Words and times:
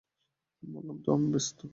বললাম 0.63 0.97
তো 1.03 1.09
আমি 1.13 1.27
ব্যস্ত। 1.33 1.61